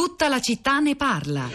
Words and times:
Tutta 0.00 0.28
la 0.28 0.40
città 0.40 0.78
ne 0.78 0.96
parla. 0.96 1.46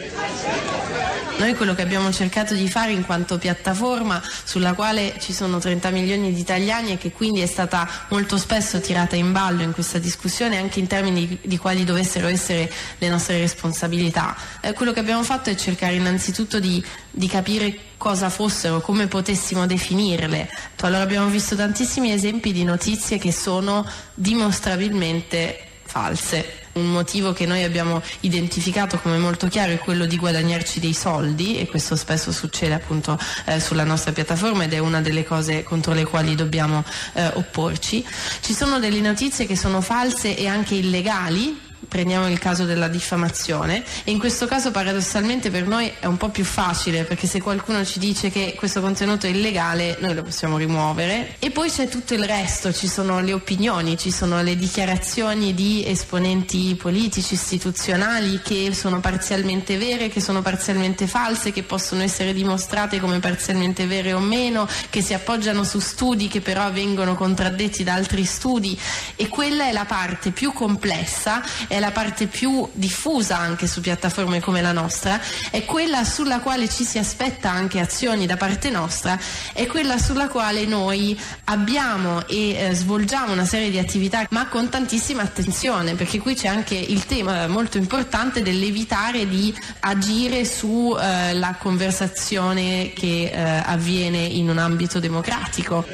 Noi 1.40 1.56
quello 1.56 1.74
che 1.74 1.82
abbiamo 1.82 2.12
cercato 2.14 2.54
di 2.54 2.70
fare 2.70 2.92
in 2.92 3.04
quanto 3.04 3.40
piattaforma 3.40 4.22
sulla 4.44 4.74
quale 4.74 5.16
ci 5.20 5.34
sono 5.34 5.58
30 5.58 5.90
milioni 5.90 6.32
di 6.32 6.40
italiani 6.40 6.92
e 6.92 6.98
che 7.00 7.12
quindi 7.12 7.40
è 7.40 7.48
stata 7.48 7.90
molto 8.10 8.38
spesso 8.38 8.80
tirata 8.80 9.16
in 9.16 9.32
ballo 9.32 9.64
in 9.64 9.72
questa 9.72 9.98
discussione 9.98 10.60
anche 10.60 10.80
in 10.80 10.86
termini 10.86 11.40
di, 11.42 11.58
quali 11.58 11.86
dovessero 11.86 12.28
essere 12.28 12.72
le 13.00 13.10
nostre 13.10 13.40
responsabilità. 13.40 14.38
Eh, 14.62 14.74
quello 14.74 14.92
che 14.92 15.00
abbiamo 15.00 15.24
fatto 15.24 15.50
è 15.50 15.56
cercare 15.56 15.96
innanzitutto 15.96 16.60
di, 16.60 16.86
di 17.10 17.28
capire 17.28 17.76
cosa 17.98 18.30
fossero, 18.30 18.80
come 18.80 19.08
potessimo 19.08 19.66
definirle. 19.66 20.48
Allora 20.82 21.02
abbiamo 21.02 21.30
visto 21.30 21.56
tantissimi 21.56 22.12
esempi 22.12 22.52
di 22.52 22.64
notizie 22.64 23.18
che 23.18 23.32
sono 23.32 23.84
dimostrabilmente 24.14 25.80
false. 25.84 26.65
Un 26.76 26.92
motivo 26.92 27.32
che 27.32 27.46
noi 27.46 27.64
abbiamo 27.64 28.02
identificato 28.20 28.98
come 28.98 29.18
molto 29.18 29.48
chiaro 29.48 29.72
è 29.72 29.78
quello 29.78 30.06
di 30.06 30.18
guadagnarci 30.18 30.82
dei 30.82 30.94
soldi 30.94 31.58
e 31.58 31.68
questo 31.68 31.96
spesso 31.96 32.34
succede 32.34 32.74
appunto 32.74 33.18
eh, 33.46 33.62
sulla 33.62 33.86
nostra 33.86 34.12
piattaforma 34.12 34.66
ed 34.66 34.74
è 34.74 34.80
una 34.80 35.00
delle 35.00 35.24
cose 35.24 35.64
contro 35.64 35.94
le 35.94 36.04
quali 36.04 36.36
dobbiamo 36.36 36.84
eh, 37.14 37.28
opporci. 37.36 38.06
Ci 38.42 38.54
sono 38.54 38.80
delle 38.80 39.00
notizie 39.00 39.46
che 39.46 39.56
sono 39.56 39.80
false 39.80 40.36
e 40.36 40.48
anche 40.48 40.76
illegali 40.76 41.65
prendiamo 41.96 42.28
il 42.28 42.40
caso 42.40 42.66
della 42.66 42.90
diffamazione. 42.90 43.82
E 44.04 44.12
in 44.12 44.20
questo 44.20 44.48
caso 44.48 44.70
paradossalmente 44.70 45.50
per 45.50 45.66
noi 45.66 45.90
è 45.98 46.08
un 46.08 46.18
po' 46.18 46.28
più 46.28 46.44
facile 46.44 47.06
perché 47.06 47.26
se 47.26 47.42
qualcuno 47.42 47.86
ci 47.86 48.00
dice 48.00 48.30
che 48.30 48.54
questo 48.58 48.82
contenuto 48.82 49.28
è 49.28 49.30
illegale 49.30 49.96
noi 50.02 50.14
lo 50.14 50.22
possiamo 50.22 50.58
rimuovere. 50.58 51.36
E 51.40 51.52
poi 51.52 51.70
c'è 51.70 51.88
tutto 51.88 52.14
il 52.14 52.26
resto, 52.26 52.74
ci 52.74 52.90
sono 52.90 53.22
le 53.22 53.32
opinioni, 53.32 53.98
ci 53.98 54.12
sono 54.12 54.42
le 54.42 54.58
dichiarazioni 54.58 55.54
di 55.54 55.86
esponenti 55.88 56.76
politici, 56.76 57.36
istituzionali 57.36 58.42
che 58.44 58.74
sono 58.74 59.00
parzialmente 59.00 59.78
vere, 59.78 60.10
che 60.10 60.20
sono 60.20 60.42
parzialmente 60.42 61.08
false, 61.08 61.54
che 61.54 61.64
possono 61.64 62.02
essere 62.02 62.34
dimostrate 62.34 63.00
come 63.00 63.20
parzialmente 63.20 63.86
vere 63.86 64.12
o 64.12 64.20
meno, 64.20 64.68
che 64.90 65.02
si 65.02 65.14
appoggiano 65.14 65.64
su 65.64 65.80
studi 65.80 66.28
che 66.28 66.42
però 66.42 66.70
vengono 66.74 67.16
contraddetti 67.16 67.86
da 67.86 67.94
altri 67.94 68.26
studi. 68.26 68.78
E 69.16 69.30
quella 69.30 69.70
è 69.70 69.72
la 69.72 69.86
parte 69.86 70.32
più 70.32 70.52
complessa 70.52 71.42
è 71.70 71.80
la 71.80 71.85
parte 71.92 72.28
più 72.28 72.68
diffusa 72.74 73.38
anche 73.38 73.68
su 73.68 73.82
piattaforme 73.82 74.40
come 74.40 74.62
la 74.62 74.72
nostra, 74.72 75.20
è 75.50 75.66
quella 75.66 76.04
sulla 76.04 76.40
quale 76.40 76.70
ci 76.70 76.84
si 76.84 76.98
aspetta 76.98 77.50
anche 77.50 77.80
azioni 77.80 78.26
da 78.26 78.38
parte 78.38 78.70
nostra, 78.70 79.20
è 79.54 79.66
quella 79.68 79.98
sulla 79.98 80.28
quale 80.28 80.66
noi 80.66 81.20
abbiamo 81.46 82.28
e 82.28 82.52
eh, 82.52 82.74
svolgiamo 82.74 83.34
una 83.34 83.46
serie 83.46 83.70
di 83.70 83.80
attività, 83.80 84.26
ma 84.30 84.48
con 84.48 84.70
tantissima 84.70 85.22
attenzione, 85.22 85.96
perché 85.96 86.20
qui 86.20 86.36
c'è 86.36 86.48
anche 86.48 86.76
il 86.76 87.06
tema 87.06 87.48
molto 87.48 87.78
importante 87.78 88.42
dell'evitare 88.42 89.28
di 89.28 89.54
agire 89.82 90.46
sulla 90.46 91.52
eh, 91.52 91.58
conversazione 91.58 92.92
che 92.94 93.32
eh, 93.34 93.62
avviene 93.66 94.20
in 94.20 94.50
un 94.50 94.58
ambito 94.58 95.00
democratico. 95.00 95.86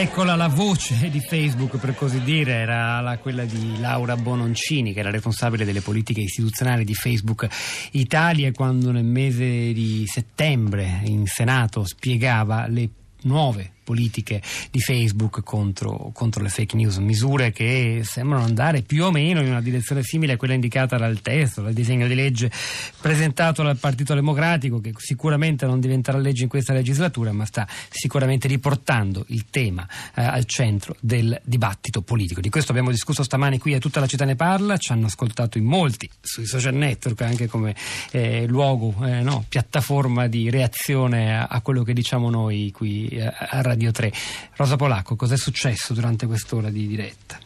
Eccola 0.00 0.34
la 0.36 0.48
voce 0.48 1.08
di 1.10 1.20
Facebook, 1.20 1.78
per 1.78 1.94
così 1.94 2.20
dire, 2.22 2.52
era 2.52 3.00
la, 3.00 3.18
quella 3.18 3.44
di 3.44 3.78
Laura 3.80 4.16
Bononcini, 4.16 4.92
che 4.92 5.00
era 5.00 5.10
responsabile 5.10 5.64
delle 5.64 5.80
politiche 5.80 6.20
istituzionali 6.20 6.84
di 6.84 6.94
Facebook 6.94 7.46
Italia, 7.92 8.52
quando 8.52 8.90
nel 8.90 9.04
mese 9.04 9.72
di 9.72 10.04
settembre 10.06 11.00
in 11.04 11.26
Senato 11.26 11.84
spiegava 11.84 12.66
le 12.66 12.88
nuove 13.22 13.75
politiche 13.86 14.42
di 14.72 14.80
Facebook 14.80 15.44
contro, 15.44 16.10
contro, 16.12 16.42
le 16.42 16.48
fake 16.48 16.74
news, 16.74 16.96
misure 16.96 17.52
che 17.52 18.00
sembrano 18.02 18.42
andare 18.42 18.82
più 18.82 19.04
o 19.04 19.12
meno 19.12 19.40
in 19.40 19.46
una 19.46 19.60
direzione 19.60 20.02
simile 20.02 20.32
a 20.32 20.36
quella 20.36 20.54
indicata 20.54 20.96
dal 20.96 21.20
testo, 21.20 21.62
dal 21.62 21.72
disegno 21.72 22.08
di 22.08 22.16
legge 22.16 22.50
presentato 23.00 23.62
dal 23.62 23.76
Partito 23.76 24.12
Democratico, 24.12 24.80
che 24.80 24.92
sicuramente 24.96 25.66
non 25.66 25.78
diventerà 25.78 26.18
legge 26.18 26.42
in 26.42 26.48
questa 26.48 26.72
legislatura, 26.72 27.30
ma 27.30 27.44
sta 27.44 27.64
sicuramente 27.88 28.48
riportando 28.48 29.24
il 29.28 29.44
tema 29.50 29.86
eh, 30.16 30.22
al 30.22 30.46
centro 30.46 30.96
del 30.98 31.40
dibattito 31.44 32.02
politico. 32.02 32.40
Di 32.40 32.50
questo 32.50 32.72
abbiamo 32.72 32.90
discusso 32.90 33.22
stamani 33.22 33.58
qui 33.58 33.74
a 33.74 33.78
tutta 33.78 34.00
la 34.00 34.06
città 34.08 34.24
ne 34.24 34.34
parla, 34.34 34.76
ci 34.78 34.90
hanno 34.90 35.06
ascoltato 35.06 35.58
in 35.58 35.64
molti 35.64 36.10
sui 36.20 36.44
social 36.44 36.74
network 36.74 37.20
anche 37.20 37.46
come 37.46 37.76
eh, 38.10 38.46
luogo, 38.46 38.96
eh, 39.06 39.22
no, 39.22 39.44
piattaforma 39.48 40.26
di 40.26 40.50
reazione 40.50 41.38
a, 41.38 41.46
a, 41.46 41.60
quello 41.60 41.84
che 41.84 41.92
diciamo 41.92 42.30
noi 42.30 42.72
qui 42.72 43.06
eh, 43.08 43.24
a 43.24 43.60
Radio 43.62 43.75
Radio 43.76 43.92
3. 43.92 44.10
Rosa 44.56 44.76
Polacco, 44.76 45.16
cos'è 45.16 45.36
successo 45.36 45.92
durante 45.92 46.24
quest'ora 46.24 46.70
di 46.70 46.86
diretta? 46.86 47.38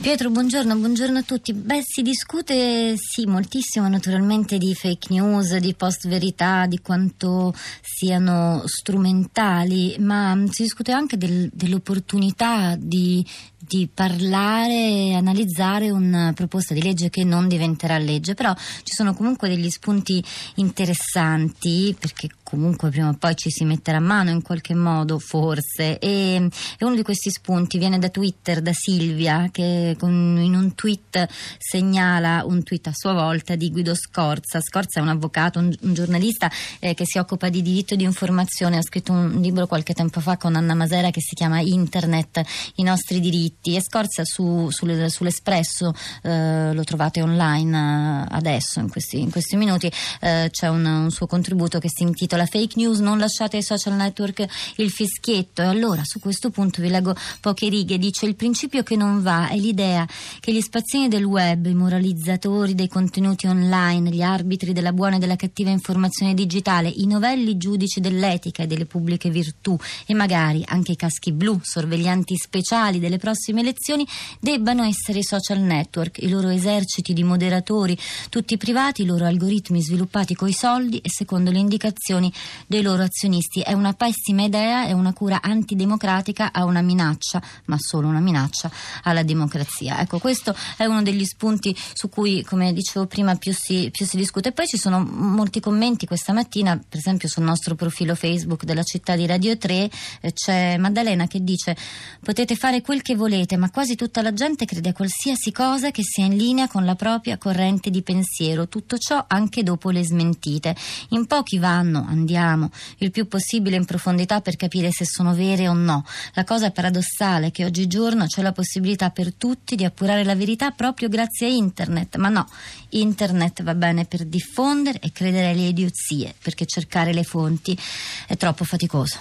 Pietro, 0.00 0.30
buongiorno, 0.30 0.76
buongiorno 0.76 1.18
a 1.18 1.22
tutti. 1.22 1.52
Beh, 1.52 1.82
si 1.82 2.02
discute 2.02 2.94
sì 2.96 3.26
moltissimo 3.26 3.88
naturalmente 3.88 4.58
di 4.58 4.74
fake 4.74 5.06
news, 5.10 5.56
di 5.56 5.74
post 5.74 6.08
verità, 6.08 6.66
di 6.66 6.80
quanto 6.80 7.54
siano 7.80 8.62
strumentali, 8.66 9.96
ma 10.00 10.36
si 10.50 10.62
discute 10.62 10.90
anche 10.90 11.16
del, 11.16 11.48
dell'opportunità 11.52 12.76
di, 12.76 13.24
di 13.56 13.88
parlare 13.92 15.14
analizzare 15.14 15.90
una 15.90 16.32
proposta 16.32 16.74
di 16.74 16.82
legge 16.82 17.10
che 17.10 17.22
non 17.22 17.46
diventerà 17.46 17.98
legge, 17.98 18.34
però 18.34 18.54
ci 18.54 18.94
sono 18.94 19.14
comunque 19.14 19.48
degli 19.48 19.70
spunti 19.70 20.22
interessanti 20.56 21.94
perché 21.98 22.28
comunque 22.48 22.88
prima 22.88 23.10
o 23.10 23.12
poi 23.12 23.36
ci 23.36 23.50
si 23.50 23.66
metterà 23.66 23.98
a 23.98 24.00
mano 24.00 24.30
in 24.30 24.40
qualche 24.40 24.74
modo, 24.74 25.18
forse. 25.18 25.98
E, 25.98 26.48
e 26.78 26.84
uno 26.84 26.94
di 26.94 27.02
questi 27.02 27.30
spunti 27.30 27.76
viene 27.76 27.98
da 27.98 28.08
Twitter, 28.08 28.62
da 28.62 28.72
Silvia, 28.72 29.50
che 29.52 29.94
con, 29.98 30.40
in 30.40 30.54
un 30.54 30.74
tweet 30.74 31.28
segnala 31.58 32.44
un 32.46 32.62
tweet 32.62 32.86
a 32.86 32.92
sua 32.94 33.12
volta 33.12 33.54
di 33.54 33.70
Guido 33.70 33.94
Scorza. 33.94 34.62
Scorza 34.62 34.98
è 34.98 35.02
un 35.02 35.08
avvocato, 35.08 35.58
un, 35.58 35.70
un 35.82 35.92
giornalista 35.92 36.50
eh, 36.78 36.94
che 36.94 37.04
si 37.04 37.18
occupa 37.18 37.50
di 37.50 37.60
diritto 37.60 37.94
di 37.96 38.04
informazione. 38.04 38.78
Ha 38.78 38.82
scritto 38.82 39.12
un 39.12 39.42
libro 39.42 39.66
qualche 39.66 39.92
tempo 39.92 40.20
fa 40.20 40.38
con 40.38 40.56
Anna 40.56 40.74
Masera 40.74 41.10
che 41.10 41.20
si 41.20 41.34
chiama 41.34 41.60
Internet, 41.60 42.40
i 42.76 42.82
nostri 42.82 43.20
diritti. 43.20 43.76
E 43.76 43.82
Scorza 43.82 44.24
su, 44.24 44.70
sul, 44.70 45.10
sull'Espresso, 45.10 45.92
eh, 46.22 46.72
lo 46.72 46.84
trovate 46.84 47.20
online 47.20 47.76
eh, 47.76 48.26
adesso, 48.30 48.80
in 48.80 48.88
questi, 48.88 49.20
in 49.20 49.30
questi 49.30 49.56
minuti, 49.56 49.92
eh, 50.22 50.48
c'è 50.50 50.68
un, 50.68 50.86
un 50.86 51.10
suo 51.10 51.26
contributo 51.26 51.78
che 51.78 51.90
si 51.90 52.04
intitola 52.04 52.36
la 52.38 52.46
fake 52.46 52.74
news, 52.76 53.00
non 53.00 53.18
lasciate 53.18 53.56
ai 53.56 53.62
social 53.62 53.94
network 53.94 54.46
il 54.76 54.90
fischietto. 54.90 55.60
E 55.60 55.66
allora 55.66 56.02
su 56.04 56.18
questo 56.20 56.50
punto 56.50 56.80
vi 56.80 56.88
leggo 56.88 57.14
poche 57.40 57.68
righe. 57.68 57.98
Dice 57.98 58.24
il 58.24 58.34
principio 58.34 58.82
che 58.82 58.96
non 58.96 59.22
va 59.22 59.48
è 59.48 59.56
l'idea 59.56 60.06
che 60.40 60.52
gli 60.52 60.60
spazzini 60.60 61.08
del 61.08 61.24
web, 61.24 61.66
i 61.66 61.74
moralizzatori 61.74 62.74
dei 62.74 62.88
contenuti 62.88 63.46
online, 63.46 64.10
gli 64.10 64.22
arbitri 64.22 64.72
della 64.72 64.92
buona 64.92 65.16
e 65.16 65.18
della 65.18 65.36
cattiva 65.36 65.70
informazione 65.70 66.34
digitale, 66.34 66.88
i 66.88 67.06
novelli 67.06 67.56
giudici 67.56 68.00
dell'etica 68.00 68.62
e 68.62 68.66
delle 68.66 68.86
pubbliche 68.86 69.28
virtù 69.30 69.76
e 70.06 70.14
magari 70.14 70.62
anche 70.66 70.92
i 70.92 70.96
caschi 70.96 71.32
blu, 71.32 71.60
sorveglianti 71.62 72.36
speciali 72.36 72.98
delle 72.98 73.18
prossime 73.18 73.60
elezioni, 73.60 74.06
debbano 74.40 74.84
essere 74.84 75.18
i 75.18 75.24
social 75.24 75.58
network, 75.58 76.22
i 76.22 76.28
loro 76.28 76.48
eserciti 76.48 77.12
di 77.12 77.24
moderatori, 77.24 77.98
tutti 78.30 78.56
privati, 78.56 79.02
i 79.02 79.06
loro 79.06 79.26
algoritmi 79.26 79.82
sviluppati 79.82 80.34
coi 80.34 80.52
soldi 80.52 80.98
e 80.98 81.10
secondo 81.10 81.50
le 81.50 81.58
indicazioni 81.58 82.27
decisioni 82.28 82.32
dei 82.66 82.82
loro 82.82 83.02
azionisti. 83.02 83.60
È 83.60 83.72
una 83.72 83.92
pessima 83.92 84.42
idea, 84.42 84.86
è 84.86 84.92
una 84.92 85.12
cura 85.12 85.40
antidemocratica 85.42 86.52
a 86.52 86.64
una 86.64 86.82
minaccia, 86.82 87.42
ma 87.66 87.76
solo 87.78 88.08
una 88.08 88.20
minaccia 88.20 88.70
alla 89.04 89.22
democrazia. 89.22 90.00
Ecco, 90.00 90.18
questo 90.18 90.54
è 90.76 90.84
uno 90.84 91.02
degli 91.02 91.24
spunti 91.24 91.74
su 91.92 92.08
cui, 92.08 92.42
come 92.44 92.72
dicevo 92.72 93.06
prima, 93.06 93.34
più 93.36 93.52
si, 93.54 93.90
più 93.90 94.06
si 94.06 94.16
discute. 94.16 94.52
Poi 94.52 94.66
ci 94.66 94.76
sono 94.76 95.00
molti 95.00 95.60
commenti 95.60 96.06
questa 96.06 96.32
mattina, 96.32 96.76
per 96.76 96.98
esempio 96.98 97.28
sul 97.28 97.44
nostro 97.44 97.74
profilo 97.74 98.14
Facebook 98.14 98.64
della 98.64 98.82
città 98.82 99.16
di 99.16 99.26
Radio 99.26 99.56
3 99.56 99.90
eh, 100.20 100.32
c'è 100.32 100.76
Maddalena 100.76 101.26
che 101.26 101.42
dice 101.42 101.76
potete 102.20 102.56
fare 102.56 102.82
quel 102.82 103.02
che 103.02 103.14
volete, 103.14 103.56
ma 103.56 103.70
quasi 103.70 103.94
tutta 103.94 104.22
la 104.22 104.32
gente 104.32 104.64
crede 104.64 104.90
a 104.90 104.92
qualsiasi 104.92 105.52
cosa 105.52 105.90
che 105.90 106.02
sia 106.02 106.24
in 106.24 106.36
linea 106.36 106.68
con 106.68 106.84
la 106.84 106.94
propria 106.94 107.38
corrente 107.38 107.90
di 107.90 108.02
pensiero, 108.02 108.68
tutto 108.68 108.98
ciò 108.98 109.24
anche 109.26 109.62
dopo 109.62 109.90
le 109.90 110.04
smentite. 110.04 110.74
In 111.10 111.26
pochi 111.26 111.58
vanno, 111.58 112.06
andiamo 112.18 112.70
il 112.98 113.10
più 113.10 113.26
possibile 113.28 113.76
in 113.76 113.84
profondità 113.84 114.40
per 114.40 114.56
capire 114.56 114.90
se 114.90 115.04
sono 115.04 115.34
vere 115.34 115.68
o 115.68 115.72
no. 115.72 116.04
La 116.34 116.44
cosa 116.44 116.70
paradossale 116.70 117.46
è 117.46 117.50
che 117.50 117.64
oggigiorno 117.64 118.26
c'è 118.26 118.42
la 118.42 118.52
possibilità 118.52 119.10
per 119.10 119.32
tutti 119.34 119.76
di 119.76 119.84
appurare 119.84 120.24
la 120.24 120.34
verità 120.34 120.72
proprio 120.72 121.08
grazie 121.08 121.46
a 121.46 121.50
internet, 121.50 122.16
ma 122.16 122.28
no, 122.28 122.46
internet 122.90 123.62
va 123.62 123.74
bene 123.74 124.04
per 124.04 124.24
diffondere 124.24 124.98
e 125.00 125.12
credere 125.12 125.50
alle 125.50 125.68
idiozie, 125.68 126.34
perché 126.42 126.66
cercare 126.66 127.12
le 127.12 127.22
fonti 127.22 127.78
è 128.26 128.36
troppo 128.36 128.64
faticoso. 128.64 129.18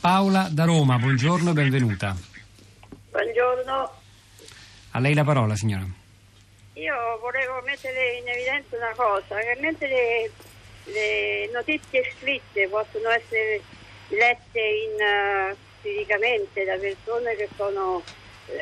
Paola 0.00 0.48
da 0.50 0.64
Roma, 0.64 0.98
buongiorno 0.98 1.50
e 1.50 1.52
benvenuta. 1.52 2.16
Buongiorno. 3.10 3.90
A 4.92 4.98
lei 4.98 5.14
la 5.14 5.24
parola, 5.24 5.54
signora. 5.54 5.86
Io 6.74 6.94
volevo 7.20 7.60
mettere 7.64 8.16
in 8.18 8.26
evidenza 8.26 8.76
una 8.76 8.94
cosa, 8.96 9.36
che 9.36 9.58
mentre 9.60 10.30
le 10.84 11.48
notizie 11.52 12.12
scritte 12.16 12.68
possono 12.68 13.10
essere 13.10 13.60
lette 14.08 14.60
in, 14.60 15.52
uh, 15.52 15.56
fisicamente 15.80 16.64
da 16.64 16.76
persone 16.76 17.36
che 17.36 17.48
sono 17.56 18.02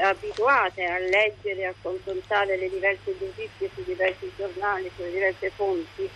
abituate 0.03 0.85
a 0.85 0.99
leggere, 0.99 1.67
a 1.67 1.75
confrontare 1.81 2.56
le 2.56 2.69
diverse 2.69 3.15
notizie 3.19 3.70
sui 3.73 3.85
diversi 3.85 4.31
giornali, 4.37 4.91
sulle 4.97 5.11
diverse 5.11 5.50
fonti, 5.50 6.09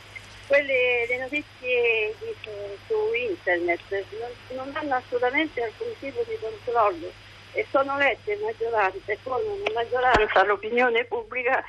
quelle, 0.47 1.07
le 1.09 1.19
notizie 1.19 2.15
di, 2.19 2.35
su, 2.43 2.51
su, 2.87 3.13
internet 3.15 3.81
non, 4.19 4.31
non, 4.57 4.77
hanno 4.77 4.97
assolutamente 4.97 5.63
alcun 5.63 5.89
tipo 5.99 6.23
di 6.27 6.37
controllo 6.41 7.11
e 7.53 7.67
sono 7.71 7.97
lette 7.97 8.33
in 8.33 8.41
maggioranza 8.41 9.13
e 9.13 9.19
formano 9.23 9.57
in 9.57 9.73
maggioranza 9.73 10.45
l'opinione 10.45 11.05
pubblica 11.05 11.65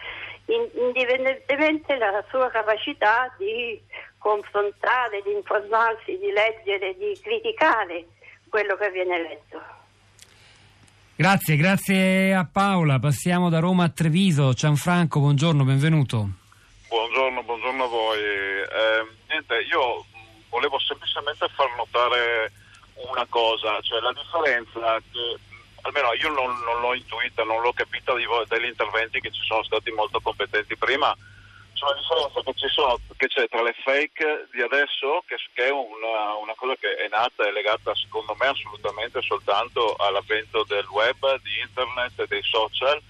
indipendentemente 0.46 1.98
dalla 1.98 2.24
sua 2.30 2.50
capacità 2.50 3.34
di 3.38 3.82
confrontare, 4.24 5.22
di 5.22 5.34
informarsi, 5.34 6.18
di 6.18 6.32
leggere, 6.32 6.96
di 6.96 7.20
criticare 7.22 8.08
quello 8.48 8.78
che 8.78 8.90
viene 8.90 9.22
letto. 9.22 9.62
Grazie, 11.16 11.58
grazie 11.58 12.34
a 12.34 12.48
Paola. 12.50 13.00
Passiamo 13.00 13.50
da 13.50 13.60
Roma 13.60 13.84
a 13.84 13.90
Treviso. 13.90 14.54
Gianfranco, 14.54 15.20
buongiorno, 15.20 15.66
benvenuto. 15.66 16.30
Buongiorno, 16.88 17.44
buongiorno 17.44 17.84
a 17.84 17.88
voi. 17.88 18.20
Eh, 18.20 19.08
niente, 19.28 19.56
io 19.70 20.06
volevo 20.50 20.80
semplicemente 20.80 21.46
far 21.50 21.68
notare 21.76 22.52
una 23.12 23.26
cosa, 23.28 23.80
cioè 23.82 24.00
la 24.00 24.14
differenza 24.14 25.02
che 25.12 25.52
almeno 25.82 26.14
io 26.14 26.30
non, 26.30 26.48
non 26.64 26.80
l'ho 26.80 26.94
intuita, 26.96 27.44
non 27.44 27.62
l'ho 27.62 27.74
capita 27.74 28.14
voi, 28.14 28.46
degli 28.48 28.72
interventi 28.72 29.20
che 29.20 29.32
ci 29.32 29.42
sono 29.44 29.64
stati 29.64 29.92
molto 29.92 30.22
competenti 30.22 30.78
prima, 30.78 31.14
cioè 31.84 32.20
la 32.20 32.32
differenza 32.32 32.52
che, 32.54 32.70
sono, 32.70 33.00
che 33.18 33.28
c'è 33.28 33.48
tra 33.50 33.62
le 33.62 33.76
fake 33.84 34.48
di 34.52 34.62
adesso, 34.62 35.24
che, 35.26 35.36
che 35.54 35.68
è 35.68 35.72
una, 35.72 36.36
una, 36.36 36.54
cosa 36.56 36.76
che 36.76 36.96
è 36.96 37.08
nata 37.10 37.48
e 37.48 37.52
legata 37.52 37.94
secondo 37.96 38.36
me 38.40 38.48
assolutamente 38.48 39.22
soltanto 39.22 39.96
all'avvento 39.96 40.64
del 40.64 40.86
web, 40.88 41.42
di 41.42 41.60
internet 41.62 42.20
e 42.20 42.28
dei 42.28 42.44
social, 42.44 43.02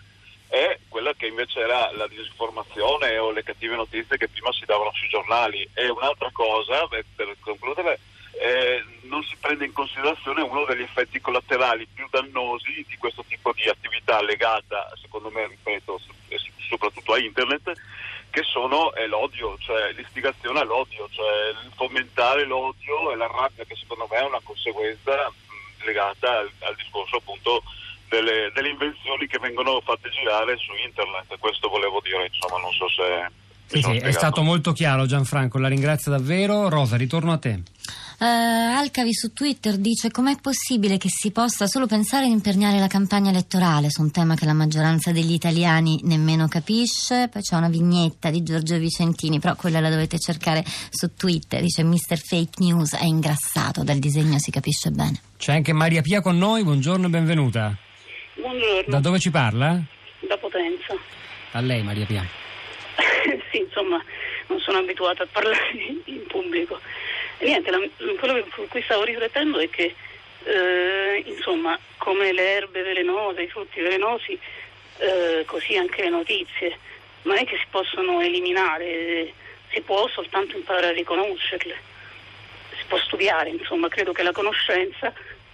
e 0.49 0.79
quella 0.87 1.13
che 1.13 1.27
invece 1.27 1.61
era 1.61 1.91
la 1.93 2.07
disinformazione 2.07 3.17
o 3.17 3.31
le 3.31 3.43
cattive 3.43 3.75
notizie 3.75 4.17
che 4.17 4.29
prima 4.29 4.51
si 4.53 4.65
davano 4.65 4.91
sui 4.93 5.07
giornali. 5.07 5.67
E 5.73 5.89
un'altra 5.89 6.29
cosa, 6.31 6.87
per 6.87 7.35
concludere, 7.39 7.99
eh, 8.39 8.83
non 9.03 9.23
si 9.23 9.35
prende 9.39 9.65
in 9.65 9.73
considerazione 9.73 10.41
uno 10.41 10.65
degli 10.65 10.81
effetti 10.81 11.19
collaterali 11.19 11.87
più 11.91 12.07
dannosi 12.09 12.85
di 12.87 12.97
questo 12.97 13.23
tipo 13.27 13.51
di 13.53 13.67
attività 13.67 14.21
legata, 14.21 14.91
secondo 15.01 15.29
me, 15.29 15.47
ripeto, 15.47 15.99
soprattutto 16.69 17.13
a 17.13 17.19
internet, 17.19 17.71
che 18.33 18.41
sono 18.41 18.91
è 18.95 19.05
l'odio, 19.05 19.55
cioè 19.59 19.91
l'istigazione 19.91 20.61
all'odio, 20.61 21.07
cioè 21.11 21.49
il 21.49 21.71
fomentare 21.75 22.45
l'odio 22.45 23.11
e 23.11 23.15
la 23.15 23.27
rabbia 23.27 23.63
che 23.63 23.75
secondo 23.75 24.07
me 24.09 24.17
è 24.17 24.23
una 24.23 24.41
conseguenza 24.43 25.31
legata 25.83 26.39
al, 26.39 26.49
al, 26.61 26.73
discorso 26.73 27.17
appunto 27.17 27.61
delle, 28.09 28.49
delle, 28.55 28.69
invenzioni 28.69 29.27
che 29.27 29.37
vengono 29.37 29.79
fatte 29.81 30.09
girare 30.09 30.57
su 30.57 30.73
internet. 30.73 31.37
Questo 31.37 31.69
volevo 31.69 32.01
dire, 32.01 32.25
insomma, 32.25 32.59
non 32.59 32.71
so 32.71 32.89
se... 32.89 33.41
Sì, 33.67 33.81
sì, 33.81 33.97
è 33.97 34.11
stato 34.11 34.43
molto 34.43 34.71
chiaro 34.71 35.05
Gianfranco, 35.05 35.57
la 35.57 35.67
ringrazio 35.67 36.11
davvero. 36.11 36.69
Rosa, 36.69 36.95
ritorno 36.95 37.31
a 37.31 37.37
te. 37.37 37.61
Uh, 38.19 38.25
Alcavi 38.25 39.13
su 39.13 39.33
Twitter 39.33 39.77
dice 39.77 40.11
com'è 40.11 40.37
possibile 40.39 40.97
che 40.97 41.09
si 41.09 41.31
possa 41.31 41.67
solo 41.67 41.87
pensare 41.87 42.25
di 42.25 42.31
imperniare 42.31 42.79
la 42.79 42.87
campagna 42.87 43.31
elettorale 43.31 43.89
su 43.89 44.01
un 44.01 44.11
tema 44.11 44.35
che 44.35 44.45
la 44.45 44.53
maggioranza 44.53 45.11
degli 45.11 45.33
italiani 45.33 45.99
nemmeno 46.03 46.47
capisce. 46.47 47.27
Poi 47.29 47.41
c'è 47.41 47.55
una 47.55 47.69
vignetta 47.69 48.29
di 48.29 48.43
Giorgio 48.43 48.77
Vicentini, 48.77 49.39
però 49.39 49.55
quella 49.55 49.79
la 49.79 49.89
dovete 49.89 50.19
cercare 50.19 50.63
su 50.89 51.13
Twitter. 51.15 51.59
Dice 51.61 51.83
Mr. 51.83 52.17
Fake 52.17 52.59
News 52.59 52.93
è 52.93 53.05
ingrassato, 53.05 53.83
dal 53.83 53.97
disegno 53.97 54.37
si 54.37 54.51
capisce 54.51 54.91
bene. 54.91 55.19
C'è 55.37 55.55
anche 55.55 55.73
Maria 55.73 56.01
Pia 56.01 56.21
con 56.21 56.37
noi, 56.37 56.63
buongiorno 56.63 57.07
e 57.07 57.09
benvenuta. 57.09 57.75
Buongiorno. 58.35 58.85
Da 58.87 58.99
dove 58.99 59.19
ci 59.19 59.31
parla? 59.31 59.81
Da 60.27 60.37
Potenza. 60.37 60.93
A 61.53 61.59
lei 61.59 61.83
Maria 61.83 62.05
Pia. 62.05 62.25
sì, 63.51 63.59
insomma, 63.59 64.03
non 64.47 64.59
sono 64.59 64.79
abituata 64.79 65.23
a 65.23 65.27
parlare 65.31 65.71
in 66.05 66.25
pubblico 66.27 66.79
niente, 67.43 67.71
la, 67.71 67.79
quello 68.19 68.45
su 68.53 68.67
cui 68.67 68.81
stavo 68.81 69.03
riflettendo 69.03 69.59
è 69.59 69.69
che 69.69 69.93
eh, 70.45 71.23
insomma, 71.25 71.77
come 71.97 72.31
le 72.31 72.55
erbe 72.55 72.81
velenose, 72.81 73.43
i 73.43 73.49
frutti 73.49 73.81
velenosi, 73.81 74.37
eh, 74.97 75.43
così 75.45 75.77
anche 75.77 76.01
le 76.01 76.09
notizie, 76.09 76.77
non 77.23 77.37
è 77.37 77.45
che 77.45 77.57
si 77.57 77.65
possono 77.69 78.21
eliminare, 78.21 79.31
si 79.71 79.81
può 79.81 80.07
soltanto 80.09 80.57
imparare 80.57 80.87
a 80.87 80.91
riconoscerle, 80.91 81.75
si 82.77 82.83
può 82.87 82.97
studiare, 82.97 83.49
insomma, 83.49 83.87
credo 83.87 84.11
che 84.11 84.23
la 84.23 84.31
conoscenza 84.31 85.13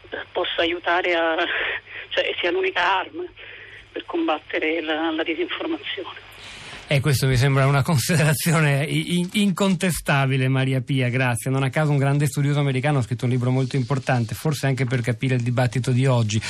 eh, 0.10 0.18
possa 0.32 0.62
aiutare 0.62 1.16
a, 1.16 1.36
cioè 2.10 2.34
sia 2.40 2.52
l'unica 2.52 3.00
arma 3.00 3.24
per 3.92 4.06
combattere 4.06 4.82
la, 4.82 5.12
la 5.12 5.24
disinformazione. 5.24 6.28
E 6.92 7.02
questo 7.02 7.28
mi 7.28 7.38
sembra 7.38 7.68
una 7.68 7.84
considerazione 7.86 8.84
incontestabile, 8.84 10.48
Maria 10.48 10.82
Pia, 10.82 11.08
grazie. 11.10 11.52
Non 11.52 11.62
a 11.62 11.70
caso 11.70 11.92
un 11.92 11.98
grande 11.98 12.26
studioso 12.26 12.62
americano 12.62 12.98
ha 12.98 13.02
scritto 13.04 13.26
un 13.26 13.32
libro 13.32 13.52
molto 13.52 13.76
importante, 13.76 14.34
forse 14.34 14.66
anche 14.66 14.86
per 14.86 15.02
capire 15.02 15.36
il 15.36 15.44
dibattito 15.44 15.92
di 15.92 16.08
oggi. 16.08 16.42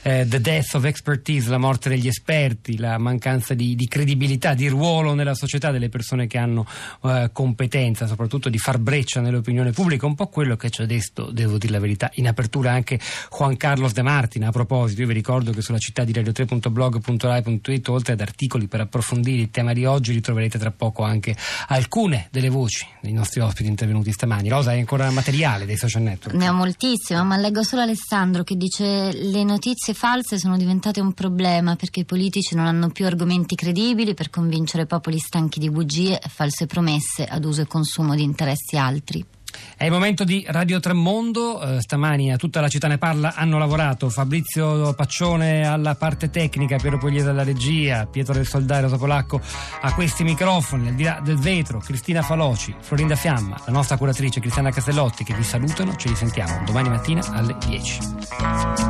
Eh, 0.00 0.24
The 0.26 0.40
Death 0.40 0.76
of 0.76 0.84
Expertise, 0.86 1.50
la 1.50 1.58
morte 1.58 1.90
degli 1.90 2.06
esperti, 2.06 2.78
la 2.78 2.96
mancanza 2.96 3.52
di, 3.52 3.74
di 3.74 3.86
credibilità, 3.86 4.54
di 4.54 4.66
ruolo 4.68 5.12
nella 5.12 5.34
società 5.34 5.70
delle 5.70 5.90
persone 5.90 6.26
che 6.26 6.38
hanno 6.38 6.66
eh, 7.02 7.28
competenza, 7.30 8.06
soprattutto 8.06 8.48
di 8.48 8.56
far 8.56 8.78
breccia 8.78 9.20
nell'opinione 9.20 9.72
pubblica, 9.72 10.06
un 10.06 10.14
po' 10.14 10.28
quello 10.28 10.56
che 10.56 10.70
ci 10.70 10.80
ha 10.80 10.86
detto, 10.86 11.30
devo 11.30 11.58
dire 11.58 11.72
la 11.74 11.80
verità, 11.80 12.10
in 12.14 12.28
apertura 12.28 12.72
anche 12.72 12.98
Juan 13.30 13.58
Carlos 13.58 13.92
De 13.92 14.00
Martin. 14.00 14.44
A 14.44 14.52
proposito, 14.52 15.02
io 15.02 15.06
vi 15.06 15.12
ricordo 15.12 15.52
che 15.52 15.60
sulla 15.60 15.76
città 15.76 16.02
di 16.02 16.14
radio3.blog.rai.it, 16.14 17.88
oltre 17.88 18.14
ad 18.14 18.20
articoli 18.22 18.68
per 18.68 18.80
approfondire 18.80 19.42
il 19.42 19.50
tema 19.50 19.74
di 19.74 19.80
di 19.82 19.86
oggi 19.86 20.12
ritroverete 20.12 20.58
tra 20.58 20.70
poco 20.70 21.02
anche 21.02 21.36
alcune 21.68 22.28
delle 22.30 22.48
voci 22.48 22.86
dei 23.00 23.12
nostri 23.12 23.40
ospiti 23.40 23.68
intervenuti 23.68 24.12
stamani. 24.12 24.48
Rosa, 24.48 24.70
hai 24.70 24.78
ancora 24.78 25.10
materiale 25.10 25.66
dei 25.66 25.76
social 25.76 26.02
network? 26.02 26.36
Ne 26.36 26.48
ho 26.48 26.52
moltissimo, 26.52 27.24
ma 27.24 27.36
leggo 27.36 27.64
solo 27.64 27.82
Alessandro 27.82 28.44
che 28.44 28.56
dice 28.56 29.12
le 29.12 29.42
notizie 29.42 29.92
false 29.92 30.38
sono 30.38 30.56
diventate 30.56 31.00
un 31.00 31.12
problema 31.12 31.74
perché 31.74 32.00
i 32.00 32.04
politici 32.04 32.54
non 32.54 32.66
hanno 32.66 32.90
più 32.90 33.06
argomenti 33.06 33.56
credibili 33.56 34.14
per 34.14 34.30
convincere 34.30 34.86
popoli 34.86 35.18
stanchi 35.18 35.58
di 35.58 35.70
bugie 35.70 36.20
e 36.20 36.28
false 36.28 36.66
promesse 36.66 37.24
ad 37.24 37.44
uso 37.44 37.62
e 37.62 37.66
consumo 37.66 38.14
di 38.14 38.22
interessi 38.22 38.76
altri. 38.76 39.24
È 39.76 39.84
il 39.84 39.90
momento 39.90 40.24
di 40.24 40.44
Radio 40.48 40.80
Tremondo, 40.80 41.60
eh, 41.60 41.80
stamani 41.80 42.32
a 42.32 42.36
tutta 42.36 42.60
la 42.60 42.68
città 42.68 42.88
ne 42.88 42.98
parla, 42.98 43.34
hanno 43.34 43.58
lavorato 43.58 44.08
Fabrizio 44.08 44.92
Paccione 44.94 45.66
alla 45.66 45.94
parte 45.94 46.30
tecnica, 46.30 46.76
Piero 46.76 46.98
Pugliese 46.98 47.28
alla 47.28 47.42
regia, 47.44 48.06
Pietro 48.06 48.34
del 48.34 48.46
Soldario 48.46 48.96
Polacco 48.96 49.40
a 49.80 49.92
questi 49.94 50.22
microfoni, 50.22 50.88
al 50.88 50.94
di 50.94 51.04
là 51.04 51.20
del 51.22 51.38
vetro, 51.38 51.78
Cristina 51.78 52.22
Faloci, 52.22 52.74
Florinda 52.80 53.16
Fiamma, 53.16 53.60
la 53.66 53.72
nostra 53.72 53.96
curatrice 53.96 54.40
Cristiana 54.40 54.70
Castellotti 54.70 55.24
che 55.24 55.34
vi 55.34 55.44
salutano, 55.44 55.96
ci 55.96 56.08
risentiamo 56.08 56.62
domani 56.64 56.88
mattina 56.88 57.22
alle 57.32 57.56
10. 57.66 58.81